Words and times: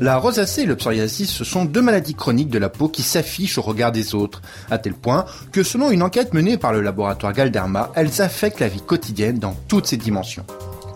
La 0.00 0.16
rosacée 0.16 0.62
et 0.62 0.66
le 0.66 0.76
psoriasis, 0.76 1.42
sont 1.42 1.64
deux 1.64 1.82
maladies 1.82 2.14
chroniques 2.14 2.50
de 2.50 2.58
la 2.58 2.68
peau 2.68 2.88
qui 2.88 3.02
s'affichent 3.02 3.58
au 3.58 3.62
regard 3.62 3.90
des 3.90 4.14
autres, 4.14 4.42
à 4.70 4.78
tel 4.78 4.94
point 4.94 5.26
que 5.50 5.64
selon 5.64 5.90
une 5.90 6.04
enquête 6.04 6.34
menée 6.34 6.56
par 6.56 6.72
le 6.72 6.82
laboratoire 6.82 7.32
Galderma, 7.32 7.90
elles 7.96 8.22
affectent 8.22 8.60
la 8.60 8.68
vie 8.68 8.80
quotidienne 8.80 9.40
dans 9.40 9.56
toutes 9.66 9.86
ses 9.88 9.96
dimensions. 9.96 10.46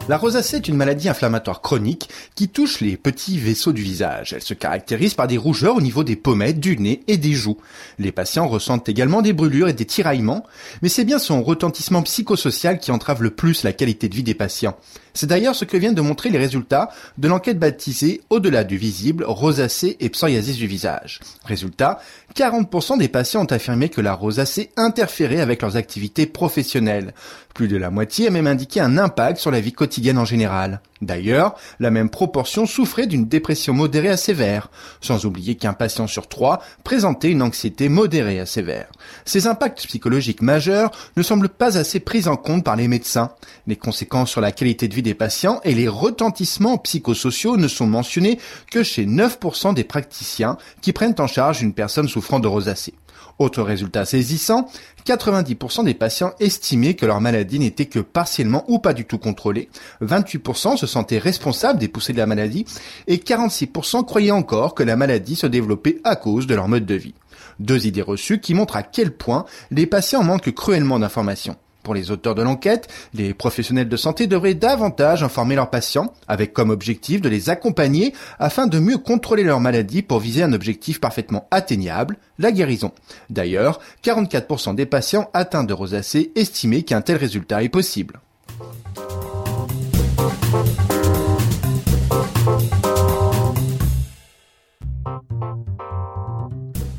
La 0.09 0.19
rosacée 0.19 0.57
est 0.57 0.69
une 0.69 0.77
maladie 0.77 1.09
inflammatoire 1.09 1.63
chronique 1.63 2.09
qui 2.37 2.49
touche 2.49 2.81
les 2.81 2.97
petits 2.97 3.39
vaisseaux 3.39 3.73
du 3.73 3.83
visage. 3.83 4.33
Elle 4.33 4.43
se 4.43 4.55
caractérise 4.55 5.15
par 5.15 5.27
des 5.29 5.37
rougeurs 5.37 5.77
au 5.77 5.81
niveau 5.81 6.05
des 6.05 6.17
pommettes, 6.17 6.61
du 6.61 6.77
nez 6.77 7.03
et 7.09 7.17
des 7.17 7.33
joues. 7.33 7.59
Les 7.99 8.11
patients 8.13 8.49
ressentent 8.49 8.89
également 8.89 9.23
des 9.23 9.33
brûlures 9.33 9.69
et 9.69 9.75
des 9.75 9.85
tiraillements, 9.85 10.45
mais 10.81 10.89
c'est 10.89 11.05
bien 11.05 11.21
son 11.21 11.43
retentissement 11.43 12.03
psychosocial 12.03 12.79
qui 12.79 12.91
entrave 12.91 13.23
le 13.23 13.31
plus 13.31 13.63
la 13.63 13.73
qualité 13.73 14.09
de 14.09 14.15
vie 14.15 14.25
des 14.25 14.35
patients. 14.35 14.77
C'est 15.15 15.27
d'ailleurs 15.27 15.55
ce 15.55 15.65
que 15.65 15.77
viennent 15.77 15.95
de 15.95 16.01
montrer 16.01 16.31
les 16.31 16.39
résultats 16.39 16.91
de 17.19 17.29
l'enquête 17.29 17.59
baptisée 17.59 18.23
Au-delà 18.31 18.65
du 18.65 18.77
visible, 18.77 19.25
rosacée 19.27 19.97
et 20.01 20.09
psoriasis 20.09 20.57
du 20.57 20.67
visage. 20.67 21.21
Résultat, 21.45 22.01
40% 22.35 22.99
des 22.99 23.09
patients 23.09 23.43
ont 23.43 23.53
affirmé 23.53 23.89
que 23.89 24.01
la 24.01 24.15
rosacée 24.15 24.71
interférait 24.77 25.41
avec 25.41 25.63
leurs 25.63 25.77
activités 25.77 26.27
professionnelles. 26.27 27.13
Plus 27.55 27.69
de 27.69 27.77
la 27.77 27.91
moitié 27.91 28.29
a 28.29 28.31
même 28.31 28.47
indiqué 28.47 28.81
un 28.81 28.97
impact 28.97 29.39
sur 29.39 29.51
la 29.51 29.61
vie 29.61 29.73
quotidienne 29.73 30.17
en 30.17 30.25
général. 30.25 30.81
D'ailleurs, 31.03 31.57
la 31.81 31.91
même 31.91 32.09
proportion 32.09 32.65
souffrait 32.65 33.07
d'une 33.07 33.27
dépression 33.27 33.75
modérée 33.75 34.09
à 34.09 34.17
sévère, 34.17 34.71
sans 35.01 35.27
oublier 35.27 35.57
qu'un 35.57 35.75
patient 35.75 36.07
sur 36.07 36.29
trois 36.29 36.63
présentait 36.85 37.31
une 37.31 37.43
anxiété 37.43 37.89
modérée 37.89 38.41
à 38.41 38.47
sévère. 38.47 38.87
Ces 39.25 39.47
impacts 39.47 39.87
psychologiques 39.87 40.43
majeurs 40.43 40.93
ne 41.17 41.23
semblent 41.23 41.49
pas 41.49 41.77
assez 41.77 42.01
pris 42.01 42.29
en 42.29 42.37
compte 42.37 42.65
par 42.65 42.77
les 42.77 42.89
médecins. 42.89 43.33
Les 43.67 43.77
conséquences 43.77 44.31
sur 44.31 44.41
la 44.41 44.53
qualité 44.53 44.89
de 44.89 44.95
vie 44.95 45.02
des 45.03 45.15
patients 45.15 45.61
et 45.65 45.75
les 45.75 45.89
retentissements 45.89 46.79
psychosociaux 46.79 47.57
ne 47.57 47.69
sont 47.69 47.87
mentionnés 47.87 48.39
que 48.71 48.83
chez 48.83 49.07
9% 49.07 49.75
des 49.75 49.85
praticiens 49.85 50.57
qui 50.81 50.93
prennent 50.93 51.15
en 51.19 51.27
charge 51.27 51.63
une 51.63 51.75
personne 51.75 52.09
souffrant 52.09 52.41
de 52.41 52.49
rosacée. 52.49 52.95
Autre 53.39 53.63
résultat 53.63 54.05
saisissant, 54.05 54.69
90% 55.07 55.85
des 55.85 55.95
patients 55.95 56.33
estimaient 56.39 56.95
que 56.95 57.07
leur 57.07 57.21
maladie 57.21 57.59
n'était 57.59 57.87
que 57.87 57.99
partiellement 57.99 58.65
ou 58.69 58.79
pas 58.79 58.93
du 58.93 59.05
tout 59.05 59.19
contrôlée, 59.19 59.69
28% 60.03 60.77
se 60.77 60.87
sentaient 60.87 61.19
responsables 61.19 61.79
des 61.79 61.89
poussées 61.89 62.13
de 62.13 62.19
la 62.19 62.27
maladie 62.27 62.67
et 63.07 63.17
46% 63.17 64.05
croyaient 64.05 64.31
encore 64.31 64.75
que 64.75 64.83
la 64.83 64.97
maladie 64.97 65.37
se 65.37 65.47
développait 65.47 66.01
à 66.05 66.17
cause 66.17 66.47
de 66.47 66.55
leur 66.55 66.69
mode 66.69 66.87
de 66.87 66.95
vie. 66.95 67.15
Deux 67.59 67.87
idées 67.87 68.03
reçues 68.03 68.41
qui 68.41 68.55
montrent 68.55 68.77
à 68.77 68.83
quel 68.83 69.13
point 69.13 69.45
les 69.71 69.87
patients 69.87 70.23
manquent 70.23 70.53
cruellement 70.53 70.99
d'informations. 70.99 71.57
Pour 71.83 71.95
les 71.95 72.13
auteurs 72.13 72.37
de 72.37 72.43
l'enquête, 72.43 72.89
les 73.13 73.35
professionnels 73.35 73.89
de 73.89 73.97
santé 73.97 74.29
devraient 74.29 74.55
davantage 74.55 75.25
informer 75.25 75.57
leurs 75.57 75.71
patients, 75.71 76.13
avec 76.29 76.53
comme 76.53 76.71
objectif 76.71 77.21
de 77.21 77.29
les 77.29 77.51
accompagner 77.51 78.15
afin 78.39 78.69
de 78.69 78.79
mieux 78.79 78.99
contrôler 78.99 79.43
leur 79.43 79.59
maladie 79.59 80.03
pour 80.03 80.21
viser 80.21 80.45
un 80.45 80.53
objectif 80.53 81.01
parfaitement 81.01 81.49
atteignable, 81.51 82.19
la 82.39 82.53
guérison. 82.53 82.93
D'ailleurs, 83.31 83.81
44% 84.05 84.77
des 84.77 84.87
patients 84.87 85.29
atteints 85.35 85.65
de 85.65 85.75
rosacée 85.75 86.31
estimaient 86.37 86.83
qu'un 86.83 87.01
tel 87.01 87.17
résultat 87.17 87.65
est 87.65 87.69
possible. 87.69 88.21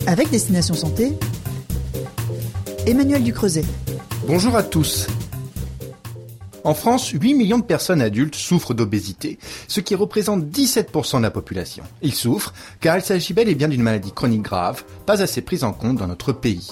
Avec 0.06 0.30
Destination 0.30 0.76
Santé, 0.76 1.14
Emmanuel 2.86 3.24
Ducreuset. 3.24 3.64
Bonjour 4.26 4.56
à 4.56 4.64
tous. 4.64 5.08
En 6.64 6.74
France, 6.74 7.10
8 7.10 7.34
millions 7.34 7.60
de 7.60 7.64
personnes 7.64 8.02
adultes 8.02 8.36
souffrent 8.36 8.74
d'obésité, 8.74 9.38
ce 9.68 9.82
qui 9.82 9.96
représente 9.96 10.46
17% 10.46 11.18
de 11.18 11.24
la 11.24 11.30
population. 11.30 11.84
Ils 12.02 12.14
souffrent 12.14 12.54
car 12.80 12.96
il 12.96 13.02
s'agit 13.02 13.34
bel 13.34 13.50
et 13.50 13.56
bien 13.56 13.68
d'une 13.68 13.84
maladie 13.84 14.14
chronique 14.14 14.44
grave, 14.44 14.86
pas 15.06 15.22
assez 15.22 15.42
prise 15.42 15.66
en 15.66 15.74
compte 15.74 15.98
dans 15.98 16.08
notre 16.08 16.32
pays. 16.32 16.72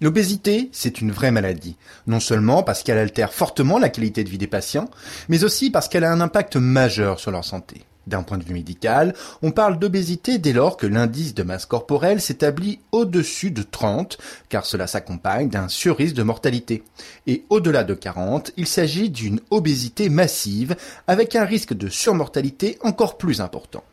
L'obésité, 0.00 0.70
c'est 0.72 1.02
une 1.02 1.12
vraie 1.12 1.32
maladie, 1.32 1.76
non 2.06 2.20
seulement 2.20 2.62
parce 2.62 2.82
qu'elle 2.82 2.98
altère 2.98 3.34
fortement 3.34 3.78
la 3.78 3.90
qualité 3.90 4.24
de 4.24 4.30
vie 4.30 4.38
des 4.38 4.46
patients, 4.46 4.88
mais 5.28 5.44
aussi 5.44 5.70
parce 5.70 5.88
qu'elle 5.88 6.04
a 6.04 6.12
un 6.12 6.22
impact 6.22 6.56
majeur 6.56 7.20
sur 7.20 7.32
leur 7.32 7.44
santé. 7.44 7.82
D'un 8.08 8.22
point 8.22 8.38
de 8.38 8.44
vue 8.44 8.54
médical, 8.54 9.14
on 9.42 9.50
parle 9.50 9.78
d'obésité 9.78 10.38
dès 10.38 10.54
lors 10.54 10.78
que 10.78 10.86
l'indice 10.86 11.34
de 11.34 11.42
masse 11.42 11.66
corporelle 11.66 12.22
s'établit 12.22 12.78
au-dessus 12.90 13.50
de 13.50 13.62
30, 13.62 14.16
car 14.48 14.64
cela 14.64 14.86
s'accompagne 14.86 15.50
d'un 15.50 15.68
surrisque 15.68 16.14
de 16.14 16.22
mortalité. 16.22 16.82
Et 17.26 17.44
au-delà 17.50 17.84
de 17.84 17.92
40, 17.92 18.52
il 18.56 18.66
s'agit 18.66 19.10
d'une 19.10 19.40
obésité 19.50 20.08
massive 20.08 20.74
avec 21.06 21.36
un 21.36 21.44
risque 21.44 21.74
de 21.74 21.90
surmortalité 21.90 22.78
encore 22.80 23.18
plus 23.18 23.42
important. 23.42 23.84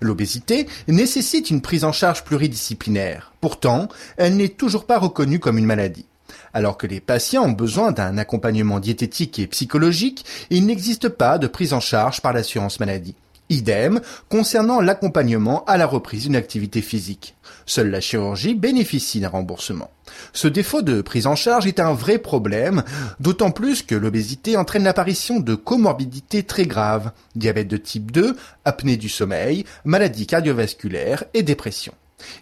L'obésité 0.00 0.66
nécessite 0.88 1.48
une 1.48 1.62
prise 1.62 1.84
en 1.84 1.92
charge 1.92 2.24
pluridisciplinaire. 2.24 3.32
Pourtant, 3.40 3.88
elle 4.16 4.36
n'est 4.36 4.48
toujours 4.48 4.86
pas 4.86 4.98
reconnue 4.98 5.38
comme 5.38 5.56
une 5.56 5.66
maladie. 5.66 6.06
Alors 6.52 6.76
que 6.76 6.88
les 6.88 7.00
patients 7.00 7.44
ont 7.44 7.52
besoin 7.52 7.92
d'un 7.92 8.18
accompagnement 8.18 8.80
diététique 8.80 9.38
et 9.38 9.46
psychologique, 9.46 10.24
il 10.50 10.66
n'existe 10.66 11.08
pas 11.08 11.38
de 11.38 11.46
prise 11.46 11.72
en 11.74 11.80
charge 11.80 12.20
par 12.20 12.32
l'assurance 12.32 12.80
maladie. 12.80 13.14
Idem 13.52 14.00
concernant 14.28 14.80
l'accompagnement 14.80 15.64
à 15.66 15.76
la 15.76 15.86
reprise 15.86 16.24
d'une 16.24 16.36
activité 16.36 16.80
physique. 16.80 17.36
Seule 17.66 17.90
la 17.90 18.00
chirurgie 18.00 18.54
bénéficie 18.54 19.20
d'un 19.20 19.28
remboursement. 19.28 19.90
Ce 20.32 20.48
défaut 20.48 20.82
de 20.82 21.02
prise 21.02 21.26
en 21.26 21.36
charge 21.36 21.66
est 21.66 21.80
un 21.80 21.92
vrai 21.92 22.18
problème, 22.18 22.82
d'autant 23.20 23.50
plus 23.50 23.82
que 23.82 23.94
l'obésité 23.94 24.56
entraîne 24.56 24.84
l'apparition 24.84 25.38
de 25.38 25.54
comorbidités 25.54 26.42
très 26.42 26.66
graves, 26.66 27.12
diabète 27.36 27.68
de 27.68 27.76
type 27.76 28.10
2, 28.10 28.36
apnée 28.64 28.96
du 28.96 29.08
sommeil, 29.08 29.64
maladies 29.84 30.26
cardiovasculaires 30.26 31.24
et 31.34 31.42
dépression. 31.42 31.92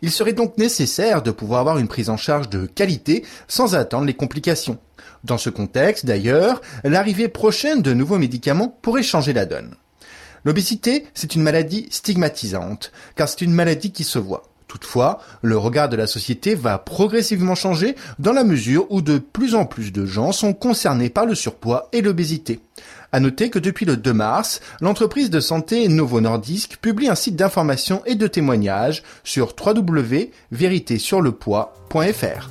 Il 0.02 0.10
serait 0.10 0.32
donc 0.32 0.58
nécessaire 0.58 1.22
de 1.22 1.30
pouvoir 1.30 1.60
avoir 1.60 1.78
une 1.78 1.88
prise 1.88 2.10
en 2.10 2.16
charge 2.16 2.48
de 2.48 2.66
qualité 2.66 3.24
sans 3.48 3.74
attendre 3.74 4.04
les 4.04 4.14
complications. 4.14 4.78
Dans 5.24 5.38
ce 5.38 5.50
contexte, 5.50 6.06
d'ailleurs, 6.06 6.60
l'arrivée 6.84 7.28
prochaine 7.28 7.82
de 7.82 7.92
nouveaux 7.92 8.18
médicaments 8.18 8.78
pourrait 8.82 9.02
changer 9.02 9.32
la 9.32 9.46
donne. 9.46 9.74
L'obésité, 10.44 11.06
c'est 11.14 11.34
une 11.34 11.42
maladie 11.42 11.86
stigmatisante, 11.90 12.92
car 13.16 13.28
c'est 13.28 13.42
une 13.42 13.52
maladie 13.52 13.92
qui 13.92 14.04
se 14.04 14.18
voit. 14.18 14.50
Toutefois, 14.70 15.18
le 15.42 15.58
regard 15.58 15.88
de 15.88 15.96
la 15.96 16.06
société 16.06 16.54
va 16.54 16.78
progressivement 16.78 17.56
changer 17.56 17.96
dans 18.20 18.32
la 18.32 18.44
mesure 18.44 18.86
où 18.88 19.02
de 19.02 19.18
plus 19.18 19.56
en 19.56 19.66
plus 19.66 19.90
de 19.90 20.06
gens 20.06 20.30
sont 20.30 20.52
concernés 20.52 21.10
par 21.10 21.26
le 21.26 21.34
surpoids 21.34 21.88
et 21.92 22.02
l'obésité. 22.02 22.60
À 23.10 23.18
noter 23.18 23.50
que 23.50 23.58
depuis 23.58 23.84
le 23.84 23.96
2 23.96 24.12
mars, 24.12 24.60
l'entreprise 24.80 25.28
de 25.28 25.40
santé 25.40 25.88
Novo 25.88 26.20
Nordisk 26.20 26.76
publie 26.76 27.08
un 27.08 27.16
site 27.16 27.34
d'information 27.34 28.00
et 28.06 28.14
de 28.14 28.28
témoignages 28.28 29.02
sur 29.24 29.56
www.véritésurlepoids.fr. 29.60 32.50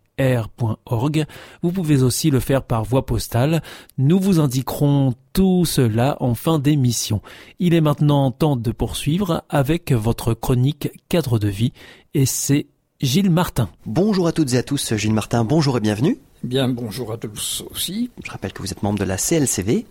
r.org. 0.19 1.25
Vous 1.61 1.71
pouvez 1.71 2.03
aussi 2.03 2.29
le 2.29 2.39
faire 2.39 2.63
par 2.63 2.83
voie 2.83 3.05
postale. 3.05 3.61
Nous 3.97 4.19
vous 4.19 4.39
indiquerons 4.39 5.13
tout 5.33 5.65
cela 5.65 6.17
en 6.19 6.35
fin 6.35 6.59
d'émission. 6.59 7.21
Il 7.59 7.73
est 7.73 7.81
maintenant 7.81 8.31
temps 8.31 8.55
de 8.55 8.71
poursuivre 8.71 9.43
avec 9.49 9.91
votre 9.91 10.33
chronique 10.33 10.89
cadre 11.09 11.39
de 11.39 11.47
vie 11.47 11.73
et 12.13 12.25
c'est 12.25 12.67
Gilles 13.01 13.31
Martin. 13.31 13.69
Bonjour 13.85 14.27
à 14.27 14.31
toutes 14.31 14.53
et 14.53 14.57
à 14.57 14.63
tous, 14.63 14.95
Gilles 14.95 15.13
Martin, 15.13 15.43
bonjour 15.43 15.77
et 15.77 15.81
bienvenue. 15.81 16.19
Bien, 16.43 16.69
bonjour 16.69 17.11
à 17.13 17.17
tous 17.17 17.63
aussi. 17.69 18.09
Je 18.25 18.31
rappelle 18.31 18.51
que 18.51 18.63
vous 18.63 18.71
êtes 18.71 18.81
membre 18.81 18.97
de 18.97 19.03
la 19.03 19.17
CLCV 19.17 19.85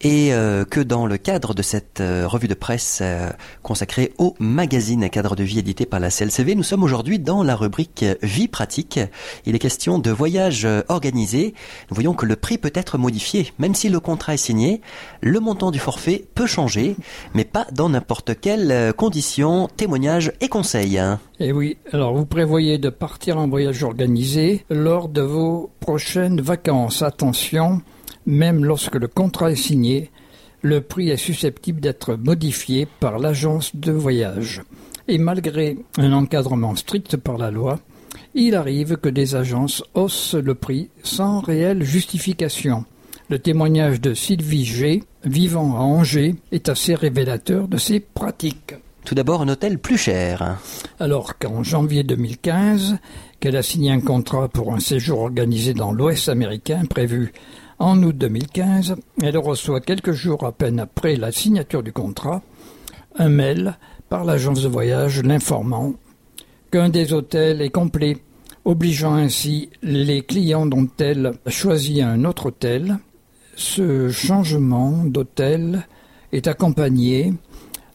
et 0.00 0.34
euh, 0.34 0.64
que 0.64 0.80
dans 0.80 1.06
le 1.06 1.16
cadre 1.16 1.54
de 1.54 1.62
cette 1.62 2.00
euh, 2.00 2.26
revue 2.26 2.48
de 2.48 2.54
presse 2.54 2.98
euh, 3.00 3.30
consacrée 3.62 4.12
au 4.18 4.34
magazine 4.40 5.08
Cadre 5.10 5.36
de 5.36 5.44
vie 5.44 5.60
édité 5.60 5.86
par 5.86 6.00
la 6.00 6.10
CLCV, 6.10 6.56
nous 6.56 6.64
sommes 6.64 6.82
aujourd'hui 6.82 7.20
dans 7.20 7.44
la 7.44 7.54
rubrique 7.54 8.04
Vie 8.20 8.48
pratique. 8.48 8.98
Il 9.46 9.54
est 9.54 9.60
question 9.60 10.00
de 10.00 10.10
voyages 10.10 10.66
organisés. 10.88 11.54
Nous 11.88 11.94
voyons 11.94 12.14
que 12.14 12.26
le 12.26 12.34
prix 12.34 12.58
peut 12.58 12.72
être 12.74 12.98
modifié. 12.98 13.52
Même 13.60 13.76
si 13.76 13.88
le 13.88 14.00
contrat 14.00 14.34
est 14.34 14.38
signé, 14.38 14.80
le 15.20 15.38
montant 15.38 15.70
du 15.70 15.78
forfait 15.78 16.24
peut 16.34 16.46
changer, 16.46 16.96
mais 17.32 17.44
pas 17.44 17.68
dans 17.70 17.88
n'importe 17.88 18.40
quelle 18.40 18.92
condition, 18.94 19.68
témoignage 19.76 20.32
et 20.40 20.48
conseils. 20.48 21.00
Et 21.42 21.48
eh 21.48 21.52
oui, 21.52 21.76
alors 21.92 22.14
vous 22.14 22.26
prévoyez 22.26 22.78
de 22.78 22.88
partir 22.88 23.38
en 23.38 23.48
voyage 23.48 23.82
organisé 23.82 24.64
lors 24.68 25.08
de 25.08 25.22
vos 25.22 25.70
prochaines 25.92 26.40
vacances. 26.40 27.02
Attention, 27.02 27.82
même 28.24 28.64
lorsque 28.64 28.94
le 28.94 29.08
contrat 29.08 29.52
est 29.52 29.56
signé, 29.56 30.10
le 30.62 30.80
prix 30.80 31.10
est 31.10 31.18
susceptible 31.18 31.82
d'être 31.82 32.14
modifié 32.14 32.88
par 32.98 33.18
l'agence 33.18 33.76
de 33.76 33.92
voyage. 33.92 34.62
Et 35.06 35.18
malgré 35.18 35.76
un 35.98 36.14
encadrement 36.14 36.74
strict 36.76 37.18
par 37.18 37.36
la 37.36 37.50
loi, 37.50 37.78
il 38.32 38.54
arrive 38.54 38.96
que 38.96 39.10
des 39.10 39.34
agences 39.34 39.84
haussent 39.92 40.32
le 40.34 40.54
prix 40.54 40.88
sans 41.02 41.40
réelle 41.40 41.82
justification. 41.82 42.86
Le 43.28 43.38
témoignage 43.38 44.00
de 44.00 44.14
Sylvie 44.14 44.64
G, 44.64 45.04
vivant 45.24 45.76
à 45.76 45.80
Angers, 45.80 46.36
est 46.52 46.70
assez 46.70 46.94
révélateur 46.94 47.68
de 47.68 47.76
ces 47.76 48.00
pratiques. 48.00 48.76
Tout 49.04 49.14
d'abord, 49.14 49.42
un 49.42 49.48
hôtel 49.48 49.78
plus 49.78 49.98
cher. 49.98 50.58
Alors 51.00 51.36
qu'en 51.38 51.62
janvier 51.62 52.02
2015, 52.02 52.96
qu'elle 53.42 53.56
a 53.56 53.62
signé 53.64 53.90
un 53.90 54.00
contrat 54.00 54.46
pour 54.46 54.72
un 54.72 54.78
séjour 54.78 55.18
organisé 55.18 55.74
dans 55.74 55.90
l'Ouest 55.90 56.28
américain 56.28 56.84
prévu 56.88 57.32
en 57.80 58.00
août 58.04 58.16
2015, 58.16 58.94
elle 59.20 59.36
reçoit 59.36 59.80
quelques 59.80 60.12
jours 60.12 60.44
à 60.46 60.52
peine 60.52 60.78
après 60.78 61.16
la 61.16 61.32
signature 61.32 61.82
du 61.82 61.92
contrat 61.92 62.40
un 63.16 63.28
mail 63.28 63.76
par 64.08 64.24
l'agence 64.24 64.62
de 64.62 64.68
voyage 64.68 65.24
l'informant 65.24 65.94
qu'un 66.70 66.88
des 66.88 67.12
hôtels 67.12 67.62
est 67.62 67.70
complet, 67.70 68.18
obligeant 68.64 69.14
ainsi 69.14 69.70
les 69.82 70.22
clients 70.22 70.64
dont 70.64 70.88
elle 71.00 71.32
a 71.44 71.50
choisi 71.50 72.00
un 72.00 72.24
autre 72.24 72.46
hôtel. 72.46 72.98
Ce 73.56 74.08
changement 74.08 75.02
d'hôtel 75.04 75.88
est 76.30 76.46
accompagné 76.46 77.34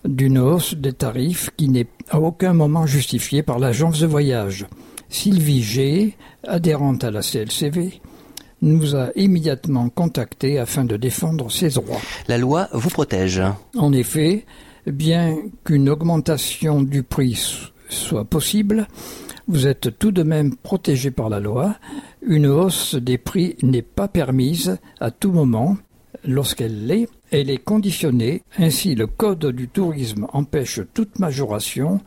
d'une 0.04 0.40
hausse 0.40 0.74
des 0.74 0.92
tarifs 0.92 1.52
qui 1.56 1.70
n'est 1.70 1.88
à 2.10 2.20
aucun 2.20 2.52
moment 2.52 2.86
justifiée 2.86 3.44
par 3.44 3.60
l'agence 3.60 4.02
de 4.02 4.08
voyage. 4.08 4.68
Sylvie 5.10 5.64
G, 5.64 6.16
adhérente 6.44 7.04
à 7.04 7.12
la 7.12 7.22
CLCV, 7.22 8.02
nous 8.62 8.96
a 8.96 9.10
immédiatement 9.16 9.90
contactés 9.90 10.60
afin 10.60 10.84
de 10.84 10.98
défendre 10.98 11.52
ses 11.52 11.70
droits. 11.70 12.02
La 12.28 12.38
loi 12.38 12.70
vous 12.74 12.90
protège. 12.90 13.42
En 13.76 13.94
effet, 13.94 14.46
bien 14.86 15.38
qu'une 15.64 15.90
augmentation 15.90 16.82
du 16.82 17.04
prix 17.04 17.70
soit 17.90 18.26
possible, 18.26 18.88
vous 19.48 19.68
êtes 19.68 19.98
tout 19.98 20.12
de 20.12 20.24
même 20.24 20.56
protégé 20.56 21.12
par 21.12 21.30
la 21.30 21.40
loi. 21.40 21.76
Une 22.22 22.48
hausse 22.48 22.96
des 22.96 23.18
prix 23.18 23.56
n'est 23.62 23.82
pas 23.82 24.08
permise 24.08 24.78
à 25.00 25.12
tout 25.12 25.32
moment. 25.32 25.78
Lorsqu'elle 26.26 26.88
l'est, 26.88 27.08
elle 27.32 27.50
est 27.50 27.64
conditionnée, 27.64 28.44
ainsi 28.58 28.96
le 28.96 29.08
Code 29.08 29.46
du 29.46 29.70
tourisme 29.70 30.28
empêche 30.34 30.82
toute 30.94 31.20
majoration 31.20 32.02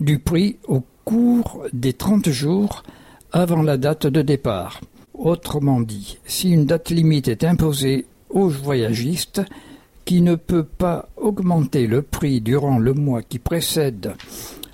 du 0.00 0.18
prix 0.18 0.58
au 0.66 0.82
cours 1.08 1.64
des 1.72 1.94
30 1.94 2.28
jours 2.28 2.82
avant 3.32 3.62
la 3.62 3.78
date 3.78 4.06
de 4.06 4.20
départ. 4.20 4.82
Autrement 5.14 5.80
dit, 5.80 6.18
si 6.26 6.50
une 6.50 6.66
date 6.66 6.90
limite 6.90 7.28
est 7.28 7.44
imposée 7.44 8.04
aux 8.28 8.48
voyagistes, 8.48 9.40
qui 10.04 10.20
ne 10.20 10.34
peut 10.34 10.64
pas 10.64 11.08
augmenter 11.16 11.86
le 11.86 12.02
prix 12.02 12.42
durant 12.42 12.78
le 12.78 12.92
mois 12.92 13.22
qui 13.22 13.38
précède 13.38 14.16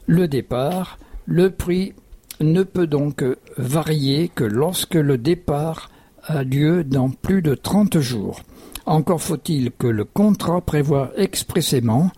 le 0.08 0.26
départ, 0.26 0.98
le 1.24 1.50
prix 1.50 1.92
ne 2.40 2.64
peut 2.64 2.88
donc 2.88 3.24
varier 3.56 4.28
que 4.28 4.42
lorsque 4.42 4.94
le 4.94 5.18
départ 5.18 5.88
a 6.24 6.42
lieu 6.42 6.82
dans 6.82 7.10
plus 7.10 7.42
de 7.42 7.54
30 7.54 8.00
jours. 8.00 8.40
Encore 8.86 9.22
faut-il 9.22 9.70
que 9.70 9.86
le 9.86 10.04
contrat 10.04 10.62
prévoie 10.62 11.12
expressément 11.16 12.10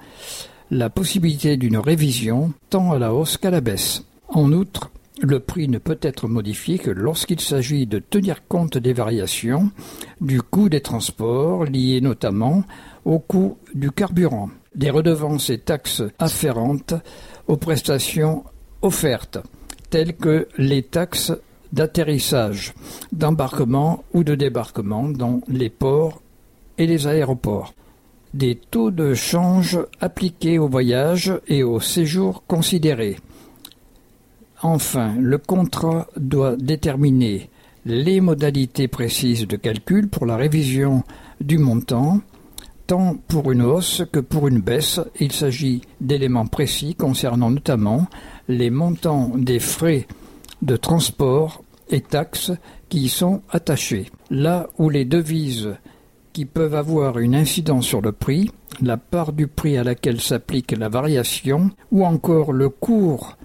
la 0.70 0.90
possibilité 0.90 1.56
d'une 1.56 1.78
révision 1.78 2.52
tant 2.70 2.92
à 2.92 2.98
la 2.98 3.14
hausse 3.14 3.36
qu'à 3.36 3.50
la 3.50 3.60
baisse. 3.60 4.04
En 4.28 4.52
outre, 4.52 4.90
le 5.22 5.40
prix 5.40 5.68
ne 5.68 5.78
peut 5.78 5.98
être 6.02 6.28
modifié 6.28 6.78
que 6.78 6.90
lorsqu'il 6.90 7.40
s'agit 7.40 7.86
de 7.86 7.98
tenir 7.98 8.46
compte 8.46 8.76
des 8.76 8.92
variations 8.92 9.70
du 10.20 10.42
coût 10.42 10.68
des 10.68 10.82
transports 10.82 11.64
liés 11.64 12.00
notamment 12.00 12.64
au 13.04 13.18
coût 13.18 13.56
du 13.74 13.90
carburant, 13.90 14.50
des 14.74 14.90
redevances 14.90 15.48
et 15.48 15.58
taxes 15.58 16.02
afférentes 16.18 16.94
aux 17.46 17.56
prestations 17.56 18.44
offertes, 18.82 19.38
telles 19.88 20.16
que 20.16 20.48
les 20.58 20.82
taxes 20.82 21.32
d'atterrissage, 21.72 22.74
d'embarquement 23.12 24.04
ou 24.12 24.22
de 24.22 24.34
débarquement 24.34 25.08
dans 25.08 25.40
les 25.48 25.70
ports 25.70 26.20
et 26.78 26.86
les 26.86 27.06
aéroports. 27.06 27.74
Des 28.36 28.56
taux 28.56 28.90
de 28.90 29.14
change 29.14 29.78
appliqués 29.98 30.58
au 30.58 30.68
voyage 30.68 31.32
et 31.48 31.62
au 31.62 31.80
séjour 31.80 32.44
considérés. 32.46 33.16
Enfin, 34.60 35.14
le 35.18 35.38
contrat 35.38 36.06
doit 36.18 36.54
déterminer 36.56 37.48
les 37.86 38.20
modalités 38.20 38.88
précises 38.88 39.46
de 39.46 39.56
calcul 39.56 40.08
pour 40.08 40.26
la 40.26 40.36
révision 40.36 41.02
du 41.40 41.56
montant, 41.56 42.20
tant 42.86 43.16
pour 43.26 43.52
une 43.52 43.62
hausse 43.62 44.02
que 44.12 44.20
pour 44.20 44.48
une 44.48 44.60
baisse. 44.60 45.00
Il 45.18 45.32
s'agit 45.32 45.80
d'éléments 46.02 46.46
précis 46.46 46.94
concernant 46.94 47.48
notamment 47.48 48.06
les 48.48 48.68
montants 48.68 49.32
des 49.34 49.60
frais 49.60 50.06
de 50.60 50.76
transport 50.76 51.64
et 51.88 52.02
taxes 52.02 52.52
qui 52.90 53.04
y 53.04 53.08
sont 53.08 53.40
attachés. 53.48 54.10
Là 54.28 54.68
où 54.76 54.90
les 54.90 55.06
devises 55.06 55.74
qui 56.36 56.44
peuvent 56.44 56.74
avoir 56.74 57.18
une 57.18 57.34
incidence 57.34 57.86
sur 57.86 58.02
le 58.02 58.12
prix, 58.12 58.50
la 58.82 58.98
part 58.98 59.32
du 59.32 59.46
prix 59.46 59.78
à 59.78 59.84
laquelle 59.84 60.20
s'applique 60.20 60.72
la 60.72 60.90
variation, 60.90 61.70
ou 61.90 62.04
encore 62.04 62.52
le 62.52 62.68
cours 62.68 63.38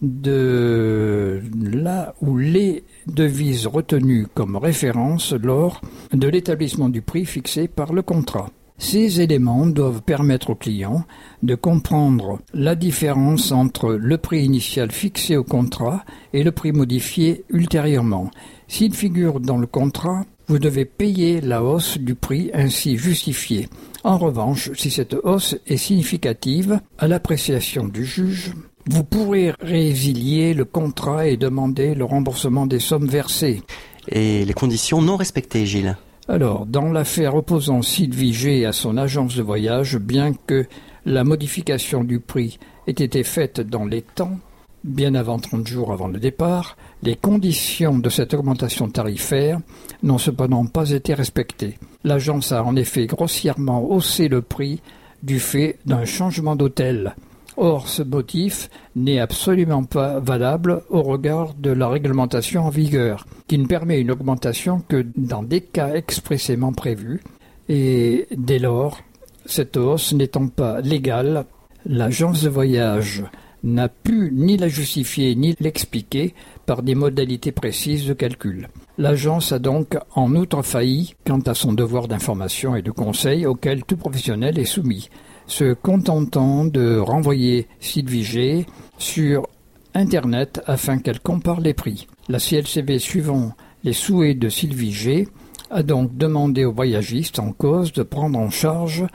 de 0.00 1.40
là 1.62 2.16
où 2.20 2.36
les 2.36 2.82
devises 3.06 3.68
retenues 3.68 4.26
comme 4.34 4.56
référence 4.56 5.32
lors 5.34 5.80
de 6.12 6.26
l'établissement 6.26 6.88
du 6.88 7.00
prix 7.00 7.26
fixé 7.26 7.68
par 7.68 7.92
le 7.92 8.02
contrat. 8.02 8.50
Ces 8.76 9.20
éléments 9.20 9.66
doivent 9.66 10.02
permettre 10.02 10.50
au 10.50 10.54
client 10.56 11.04
de 11.44 11.54
comprendre 11.54 12.40
la 12.52 12.74
différence 12.74 13.52
entre 13.52 13.92
le 13.92 14.18
prix 14.18 14.42
initial 14.44 14.90
fixé 14.90 15.36
au 15.36 15.44
contrat 15.44 16.04
et 16.32 16.42
le 16.42 16.50
prix 16.50 16.72
modifié 16.72 17.44
ultérieurement. 17.50 18.32
S'il 18.66 18.96
figure 18.96 19.38
dans 19.38 19.58
le 19.58 19.68
contrat, 19.68 20.24
vous 20.52 20.58
devez 20.58 20.84
payer 20.84 21.40
la 21.40 21.64
hausse 21.64 21.96
du 21.96 22.14
prix 22.14 22.50
ainsi 22.52 22.98
justifiée. 22.98 23.70
En 24.04 24.18
revanche, 24.18 24.70
si 24.74 24.90
cette 24.90 25.14
hausse 25.14 25.56
est 25.66 25.78
significative, 25.78 26.78
à 26.98 27.08
l'appréciation 27.08 27.88
du 27.88 28.04
juge, 28.04 28.52
vous 28.84 29.02
pourrez 29.02 29.54
résilier 29.62 30.52
le 30.52 30.66
contrat 30.66 31.26
et 31.26 31.38
demander 31.38 31.94
le 31.94 32.04
remboursement 32.04 32.66
des 32.66 32.80
sommes 32.80 33.08
versées. 33.08 33.62
Et 34.08 34.44
les 34.44 34.52
conditions 34.52 35.00
non 35.00 35.16
respectées, 35.16 35.64
Gilles 35.64 35.96
Alors, 36.28 36.66
dans 36.66 36.92
l'affaire 36.92 37.34
opposant 37.34 37.80
Sylvie 37.80 38.34
G 38.34 38.66
à 38.66 38.72
son 38.72 38.98
agence 38.98 39.36
de 39.36 39.42
voyage, 39.42 39.96
bien 39.96 40.34
que 40.34 40.66
la 41.06 41.24
modification 41.24 42.04
du 42.04 42.20
prix 42.20 42.58
ait 42.86 42.90
été 42.90 43.22
faite 43.22 43.62
dans 43.62 43.86
les 43.86 44.02
temps, 44.02 44.38
bien 44.84 45.14
avant 45.14 45.38
30 45.38 45.66
jours 45.66 45.92
avant 45.92 46.08
le 46.08 46.18
départ, 46.18 46.76
les 47.02 47.16
conditions 47.16 47.98
de 47.98 48.08
cette 48.08 48.34
augmentation 48.34 48.88
tarifaire 48.88 49.60
n'ont 50.02 50.18
cependant 50.18 50.66
pas 50.66 50.90
été 50.90 51.14
respectées. 51.14 51.78
L'agence 52.04 52.52
a 52.52 52.64
en 52.64 52.76
effet 52.76 53.06
grossièrement 53.06 53.84
haussé 53.90 54.28
le 54.28 54.42
prix 54.42 54.80
du 55.22 55.38
fait 55.38 55.78
d'un 55.86 56.04
changement 56.04 56.56
d'hôtel. 56.56 57.14
Or, 57.56 57.88
ce 57.88 58.02
motif 58.02 58.70
n'est 58.96 59.20
absolument 59.20 59.84
pas 59.84 60.18
valable 60.20 60.82
au 60.88 61.02
regard 61.02 61.54
de 61.54 61.70
la 61.70 61.88
réglementation 61.88 62.66
en 62.66 62.70
vigueur, 62.70 63.26
qui 63.46 63.58
ne 63.58 63.66
permet 63.66 64.00
une 64.00 64.10
augmentation 64.10 64.82
que 64.88 65.06
dans 65.16 65.42
des 65.42 65.60
cas 65.60 65.94
expressément 65.94 66.72
prévus, 66.72 67.22
et 67.68 68.26
dès 68.36 68.58
lors, 68.58 68.98
cette 69.44 69.76
hausse 69.76 70.12
n'étant 70.14 70.48
pas 70.48 70.80
légale, 70.80 71.44
l'agence 71.84 72.42
de 72.42 72.48
voyage 72.48 73.24
n'a 73.64 73.88
pu 73.88 74.30
ni 74.32 74.56
la 74.56 74.68
justifier 74.68 75.34
ni 75.34 75.54
l'expliquer 75.60 76.34
par 76.66 76.82
des 76.82 76.94
modalités 76.94 77.52
précises 77.52 78.06
de 78.06 78.12
calcul. 78.12 78.68
L'agence 78.98 79.52
a 79.52 79.58
donc 79.58 79.96
en 80.14 80.34
outre 80.34 80.62
failli 80.62 81.14
quant 81.26 81.40
à 81.40 81.54
son 81.54 81.72
devoir 81.72 82.08
d'information 82.08 82.76
et 82.76 82.82
de 82.82 82.90
conseil 82.90 83.46
auquel 83.46 83.84
tout 83.84 83.96
professionnel 83.96 84.58
est 84.58 84.64
soumis, 84.64 85.08
se 85.46 85.74
contentant 85.74 86.64
de 86.64 86.98
renvoyer 86.98 87.66
Sylvie 87.80 88.24
G 88.24 88.66
sur 88.98 89.46
Internet 89.94 90.62
afin 90.66 90.98
qu'elle 90.98 91.20
compare 91.20 91.60
les 91.60 91.74
prix. 91.74 92.06
La 92.28 92.38
CLCV 92.38 92.98
suivant 92.98 93.52
les 93.84 93.92
souhaits 93.92 94.38
de 94.38 94.48
Sylvie 94.48 94.92
G 94.92 95.28
a 95.70 95.82
donc 95.82 96.16
demandé 96.16 96.64
aux 96.64 96.72
voyagistes 96.72 97.38
en 97.38 97.52
cause 97.52 97.92
de 97.92 98.02
prendre 98.02 98.38
en 98.38 98.50
charge 98.50 99.06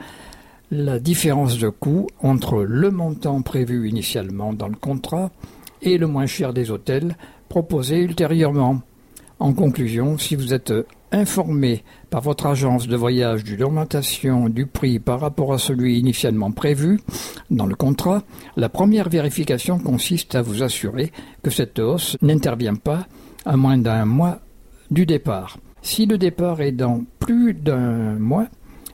la 0.70 0.98
différence 0.98 1.58
de 1.58 1.68
coût 1.68 2.06
entre 2.22 2.62
le 2.62 2.90
montant 2.90 3.42
prévu 3.42 3.88
initialement 3.88 4.52
dans 4.52 4.68
le 4.68 4.76
contrat 4.76 5.30
et 5.82 5.98
le 5.98 6.06
moins 6.06 6.26
cher 6.26 6.52
des 6.52 6.70
hôtels 6.70 7.16
proposés 7.48 8.00
ultérieurement. 8.00 8.82
En 9.40 9.52
conclusion, 9.52 10.18
si 10.18 10.34
vous 10.34 10.52
êtes 10.52 10.72
informé 11.12 11.84
par 12.10 12.20
votre 12.20 12.46
agence 12.46 12.88
de 12.88 12.96
voyage 12.96 13.44
d'une 13.44 13.62
augmentation 13.62 14.48
du 14.48 14.66
prix 14.66 14.98
par 14.98 15.20
rapport 15.20 15.52
à 15.52 15.58
celui 15.58 15.98
initialement 15.98 16.50
prévu 16.50 17.00
dans 17.50 17.66
le 17.66 17.76
contrat, 17.76 18.24
la 18.56 18.68
première 18.68 19.08
vérification 19.08 19.78
consiste 19.78 20.34
à 20.34 20.42
vous 20.42 20.62
assurer 20.62 21.12
que 21.42 21.50
cette 21.50 21.78
hausse 21.78 22.16
n'intervient 22.20 22.74
pas 22.74 23.06
à 23.46 23.56
moins 23.56 23.78
d'un 23.78 24.04
mois 24.04 24.40
du 24.90 25.06
départ. 25.06 25.58
Si 25.82 26.04
le 26.04 26.18
départ 26.18 26.60
est 26.60 26.72
dans 26.72 27.04
plus 27.20 27.54
d'un 27.54 28.18
mois, 28.18 28.48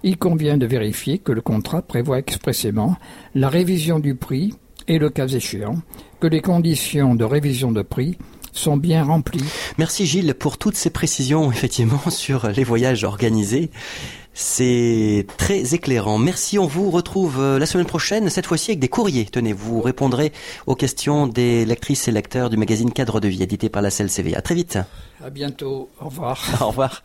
il 0.04 0.18
convient 0.18 0.58
de 0.58 0.66
vérifier 0.66 1.18
que 1.18 1.32
le 1.32 1.40
contrat 1.40 1.82
prévoit 1.82 2.18
expressément 2.18 2.96
la 3.34 3.48
révision 3.48 3.98
du 3.98 4.14
prix 4.14 4.54
et, 4.86 4.98
le 4.98 5.08
cas 5.08 5.26
échéant, 5.26 5.76
que 6.20 6.26
les 6.26 6.42
conditions 6.42 7.14
de 7.14 7.24
révision 7.24 7.72
de 7.72 7.82
prix 7.82 8.18
sont 8.52 8.76
bien 8.76 9.02
remplies. 9.02 9.44
Merci 9.78 10.06
Gilles 10.06 10.34
pour 10.34 10.58
toutes 10.58 10.76
ces 10.76 10.90
précisions 10.90 11.50
effectivement 11.52 12.10
sur 12.10 12.48
les 12.48 12.64
voyages 12.64 13.02
organisés. 13.02 13.70
C'est 14.36 15.26
très 15.38 15.74
éclairant. 15.74 16.18
Merci, 16.18 16.58
on 16.58 16.66
vous 16.66 16.90
retrouve 16.90 17.40
euh, 17.40 17.58
la 17.58 17.66
semaine 17.66 17.86
prochaine, 17.86 18.28
cette 18.30 18.46
fois-ci 18.46 18.72
avec 18.72 18.80
des 18.80 18.88
courriers. 18.88 19.26
Tenez, 19.26 19.52
vous 19.52 19.80
répondrez 19.80 20.32
aux 20.66 20.74
questions 20.74 21.28
des 21.28 21.64
lectrices 21.64 22.08
et 22.08 22.12
lecteurs 22.12 22.50
du 22.50 22.56
magazine 22.56 22.92
Cadre 22.92 23.20
de 23.20 23.28
vie, 23.28 23.44
édité 23.44 23.68
par 23.68 23.80
la 23.80 23.90
CLCV. 23.90 24.34
À 24.34 24.42
très 24.42 24.56
vite. 24.56 24.76
À 25.24 25.30
bientôt. 25.30 25.88
Au 26.00 26.06
revoir. 26.06 26.42
Au 26.60 26.66
revoir. 26.66 27.04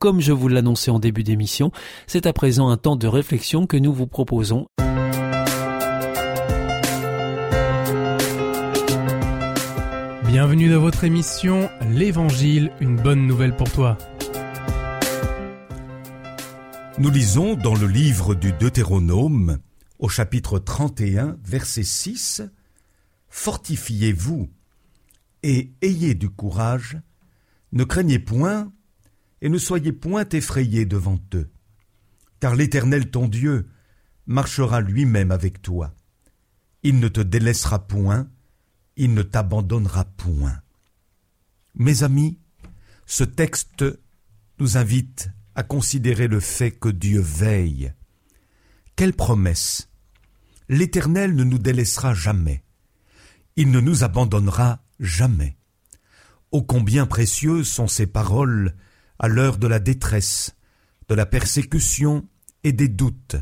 Comme 0.00 0.22
je 0.22 0.32
vous 0.32 0.48
l'annonçais 0.48 0.90
en 0.90 0.98
début 0.98 1.24
d'émission, 1.24 1.72
c'est 2.06 2.24
à 2.24 2.32
présent 2.32 2.70
un 2.70 2.78
temps 2.78 2.96
de 2.96 3.06
réflexion 3.06 3.66
que 3.66 3.76
nous 3.76 3.92
vous 3.92 4.06
proposons. 4.06 4.66
Bienvenue 10.26 10.70
dans 10.70 10.80
votre 10.80 11.04
émission 11.04 11.68
L'Évangile, 11.90 12.72
une 12.80 12.96
bonne 12.96 13.26
nouvelle 13.26 13.54
pour 13.54 13.70
toi. 13.70 13.98
Nous 16.96 17.10
lisons 17.10 17.54
dans 17.54 17.74
le 17.74 17.86
livre 17.86 18.34
du 18.34 18.52
Deutéronome, 18.52 19.58
au 19.98 20.08
chapitre 20.08 20.58
31, 20.58 21.36
verset 21.44 21.82
6, 21.82 22.40
Fortifiez-vous 23.28 24.48
et 25.42 25.72
ayez 25.82 26.14
du 26.14 26.30
courage, 26.30 26.96
ne 27.72 27.84
craignez 27.84 28.18
point 28.18 28.72
et 29.42 29.48
ne 29.48 29.58
soyez 29.58 29.92
point 29.92 30.28
effrayés 30.28 30.86
devant 30.86 31.18
eux, 31.34 31.50
car 32.40 32.54
l'Éternel 32.54 33.10
ton 33.10 33.28
Dieu 33.28 33.68
marchera 34.26 34.80
lui-même 34.80 35.30
avec 35.30 35.62
toi. 35.62 35.94
Il 36.82 36.98
ne 37.00 37.08
te 37.08 37.20
délaissera 37.20 37.86
point, 37.86 38.28
il 38.96 39.14
ne 39.14 39.22
t'abandonnera 39.22 40.04
point. 40.04 40.60
Mes 41.74 42.02
amis, 42.02 42.38
ce 43.06 43.24
texte 43.24 43.84
nous 44.58 44.76
invite 44.76 45.30
à 45.54 45.62
considérer 45.62 46.28
le 46.28 46.40
fait 46.40 46.70
que 46.70 46.88
Dieu 46.88 47.20
veille. 47.20 47.92
Quelle 48.96 49.14
promesse 49.14 49.88
L'Éternel 50.68 51.34
ne 51.34 51.44
nous 51.44 51.58
délaissera 51.58 52.14
jamais. 52.14 52.62
Il 53.56 53.70
ne 53.70 53.80
nous 53.80 54.04
abandonnera 54.04 54.84
jamais. 55.00 55.56
Ô 56.52 56.62
combien 56.62 57.06
précieuses 57.06 57.68
sont 57.68 57.88
ces 57.88 58.06
paroles 58.06 58.74
à 59.20 59.28
l'heure 59.28 59.58
de 59.58 59.66
la 59.66 59.78
détresse, 59.78 60.56
de 61.08 61.14
la 61.14 61.26
persécution 61.26 62.26
et 62.64 62.72
des 62.72 62.88
doutes. 62.88 63.36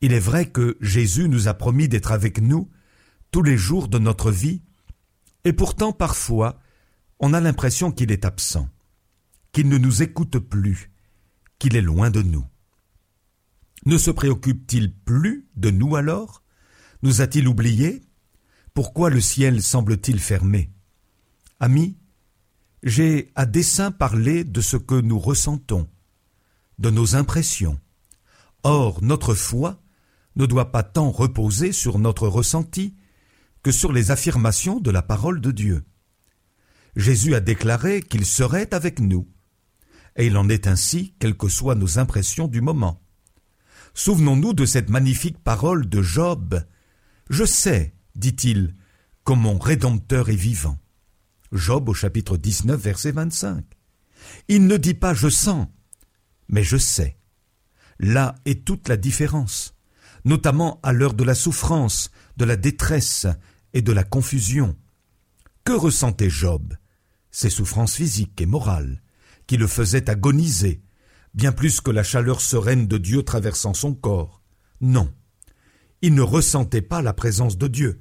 Il 0.00 0.14
est 0.14 0.18
vrai 0.18 0.46
que 0.46 0.78
Jésus 0.80 1.28
nous 1.28 1.48
a 1.48 1.54
promis 1.54 1.86
d'être 1.86 2.12
avec 2.12 2.40
nous 2.40 2.70
tous 3.30 3.42
les 3.42 3.58
jours 3.58 3.88
de 3.88 3.98
notre 3.98 4.30
vie, 4.30 4.62
et 5.44 5.52
pourtant 5.52 5.92
parfois 5.92 6.58
on 7.18 7.34
a 7.34 7.40
l'impression 7.40 7.92
qu'il 7.92 8.10
est 8.10 8.24
absent, 8.24 8.70
qu'il 9.52 9.68
ne 9.68 9.76
nous 9.76 10.02
écoute 10.02 10.38
plus, 10.38 10.90
qu'il 11.58 11.76
est 11.76 11.82
loin 11.82 12.10
de 12.10 12.22
nous. 12.22 12.46
Ne 13.84 13.98
se 13.98 14.10
préoccupe-t-il 14.10 14.94
plus 14.94 15.46
de 15.56 15.70
nous 15.70 15.94
alors? 15.94 16.42
Nous 17.02 17.20
a-t-il 17.20 17.46
oubliés 17.46 18.00
Pourquoi 18.72 19.10
le 19.10 19.20
ciel 19.20 19.62
semble-t-il 19.62 20.20
fermé? 20.20 20.70
Amis, 21.60 21.98
j'ai 22.82 23.30
à 23.34 23.46
dessein 23.46 23.90
parlé 23.90 24.44
de 24.44 24.60
ce 24.60 24.76
que 24.76 24.94
nous 24.94 25.18
ressentons, 25.18 25.88
de 26.78 26.90
nos 26.90 27.14
impressions. 27.16 27.78
Or, 28.62 29.02
notre 29.02 29.34
foi 29.34 29.82
ne 30.36 30.46
doit 30.46 30.72
pas 30.72 30.82
tant 30.82 31.10
reposer 31.10 31.72
sur 31.72 31.98
notre 31.98 32.28
ressenti 32.28 32.94
que 33.62 33.72
sur 33.72 33.92
les 33.92 34.10
affirmations 34.10 34.80
de 34.80 34.90
la 34.90 35.02
parole 35.02 35.40
de 35.40 35.50
Dieu. 35.50 35.84
Jésus 36.96 37.34
a 37.34 37.40
déclaré 37.40 38.02
qu'il 38.02 38.24
serait 38.24 38.72
avec 38.74 39.00
nous, 39.00 39.28
et 40.16 40.26
il 40.26 40.36
en 40.36 40.48
est 40.48 40.66
ainsi 40.66 41.14
quelles 41.18 41.36
que 41.36 41.48
soient 41.48 41.74
nos 41.74 41.98
impressions 41.98 42.48
du 42.48 42.60
moment. 42.60 43.00
Souvenons-nous 43.94 44.54
de 44.54 44.64
cette 44.64 44.88
magnifique 44.88 45.38
parole 45.42 45.88
de 45.88 46.02
Job. 46.02 46.64
Je 47.28 47.44
sais, 47.44 47.94
dit-il, 48.14 48.74
que 49.24 49.32
mon 49.32 49.58
Rédempteur 49.58 50.30
est 50.30 50.36
vivant. 50.36 50.78
Job 51.52 51.88
au 51.88 51.94
chapitre 51.94 52.36
19, 52.36 52.80
verset 52.80 53.12
25. 53.12 53.64
Il 54.48 54.66
ne 54.66 54.76
dit 54.76 54.94
pas 54.94 55.14
je 55.14 55.28
sens, 55.28 55.66
mais 56.48 56.62
je 56.62 56.76
sais. 56.76 57.16
Là 57.98 58.34
est 58.44 58.64
toute 58.64 58.88
la 58.88 58.96
différence, 58.96 59.74
notamment 60.24 60.80
à 60.82 60.92
l'heure 60.92 61.14
de 61.14 61.24
la 61.24 61.34
souffrance, 61.34 62.10
de 62.36 62.44
la 62.44 62.56
détresse 62.56 63.26
et 63.72 63.82
de 63.82 63.92
la 63.92 64.04
confusion. 64.04 64.76
Que 65.64 65.72
ressentait 65.72 66.30
Job? 66.30 66.74
Ses 67.30 67.50
souffrances 67.50 67.94
physiques 67.94 68.40
et 68.40 68.46
morales, 68.46 69.02
qui 69.46 69.56
le 69.56 69.66
faisaient 69.66 70.10
agoniser, 70.10 70.82
bien 71.34 71.52
plus 71.52 71.80
que 71.80 71.90
la 71.90 72.02
chaleur 72.02 72.40
sereine 72.40 72.86
de 72.86 72.98
Dieu 72.98 73.22
traversant 73.22 73.74
son 73.74 73.94
corps. 73.94 74.42
Non, 74.80 75.12
il 76.02 76.14
ne 76.14 76.22
ressentait 76.22 76.82
pas 76.82 77.02
la 77.02 77.12
présence 77.12 77.58
de 77.58 77.68
Dieu. 77.68 78.00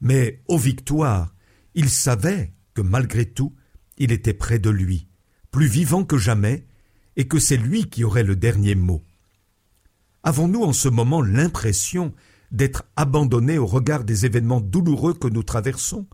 Mais, 0.00 0.42
aux 0.46 0.58
victoires, 0.58 1.34
il 1.74 1.88
savait 1.88 2.53
que 2.74 2.82
malgré 2.82 3.24
tout, 3.24 3.54
il 3.96 4.12
était 4.12 4.34
près 4.34 4.58
de 4.58 4.70
lui, 4.70 5.08
plus 5.50 5.66
vivant 5.66 6.04
que 6.04 6.18
jamais, 6.18 6.66
et 7.16 7.28
que 7.28 7.38
c'est 7.38 7.56
lui 7.56 7.88
qui 7.88 8.04
aurait 8.04 8.24
le 8.24 8.36
dernier 8.36 8.74
mot. 8.74 9.04
Avons-nous 10.24 10.62
en 10.62 10.72
ce 10.72 10.88
moment 10.88 11.22
l'impression 11.22 12.12
d'être 12.50 12.84
abandonnés 12.96 13.58
au 13.58 13.66
regard 13.66 14.04
des 14.04 14.26
événements 14.26 14.60
douloureux 14.60 15.14
que 15.14 15.28
nous 15.28 15.42
traversons? 15.42 16.06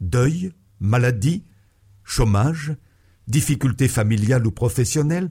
Deuil, 0.00 0.52
maladie, 0.80 1.44
chômage, 2.02 2.74
difficultés 3.28 3.88
familiales 3.88 4.46
ou 4.46 4.50
professionnelles, 4.50 5.30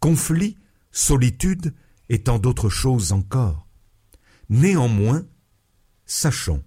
conflits, 0.00 0.56
solitude 0.90 1.74
et 2.08 2.22
tant 2.22 2.38
d'autres 2.38 2.68
choses 2.68 3.12
encore. 3.12 3.66
Néanmoins, 4.48 5.24
sachons, 6.04 6.62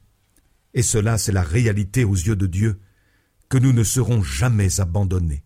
et 0.74 0.82
cela 0.82 1.18
c'est 1.18 1.32
la 1.32 1.44
réalité 1.44 2.04
aux 2.04 2.16
yeux 2.16 2.36
de 2.36 2.48
Dieu, 2.48 2.80
que 3.50 3.58
nous 3.58 3.74
ne 3.74 3.84
serons 3.84 4.22
jamais 4.24 4.80
abandonnés 4.80 5.44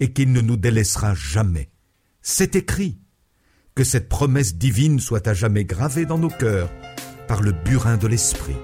et 0.00 0.12
qu'il 0.12 0.32
ne 0.32 0.40
nous 0.40 0.56
délaissera 0.56 1.14
jamais. 1.14 1.70
C'est 2.22 2.56
écrit. 2.56 2.98
Que 3.74 3.84
cette 3.84 4.10
promesse 4.10 4.56
divine 4.56 5.00
soit 5.00 5.26
à 5.26 5.32
jamais 5.32 5.64
gravée 5.64 6.04
dans 6.04 6.18
nos 6.18 6.28
cœurs 6.28 6.70
par 7.26 7.40
le 7.40 7.52
burin 7.52 7.96
de 7.96 8.06
l'Esprit. 8.06 8.56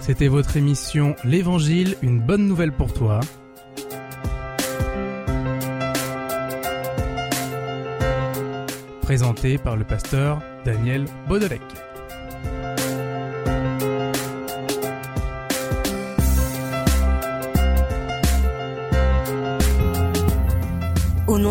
C'était 0.00 0.26
votre 0.26 0.56
émission 0.56 1.14
L'Évangile, 1.22 1.96
une 2.02 2.20
bonne 2.20 2.48
nouvelle 2.48 2.72
pour 2.72 2.92
toi 2.92 3.20
présenté 9.04 9.58
par 9.58 9.76
le 9.76 9.84
pasteur 9.84 10.40
Daniel 10.64 11.04
Baudelec. 11.28 11.60